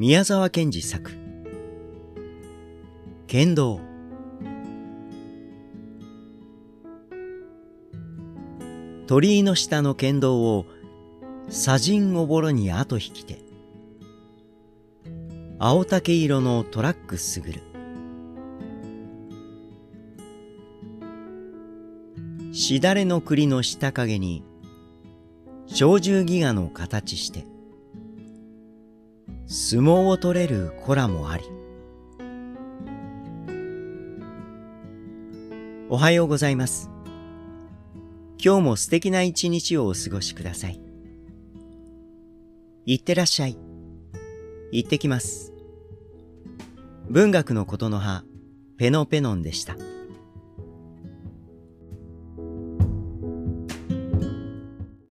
[0.00, 1.12] 宮沢賢治作。
[3.26, 3.80] 剣道。
[9.06, 10.64] 鳥居の下の剣道を
[11.50, 13.40] 砂塵おぼろに後引きて。
[15.58, 17.60] 青竹色のトラックすぐる。
[22.54, 24.44] しだれの栗の下影に
[25.66, 27.59] 小獣ギガの形して。
[29.52, 31.42] 相撲を取れる子らもあり。
[35.88, 36.88] おはようございます。
[38.38, 40.80] 今日も素敵な一日をお過ごしください。
[42.86, 43.58] いってらっしゃい。
[44.70, 45.52] 行ってきます。
[47.08, 48.22] 文学のことの葉
[48.78, 49.76] ペノペノンでした。